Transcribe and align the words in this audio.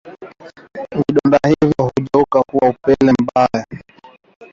Vidonda 0.91 1.39
hivyo 1.47 1.91
hugeuka 1.95 2.43
kuwa 2.43 2.69
upele 2.69 3.13
mbaya 3.21 3.67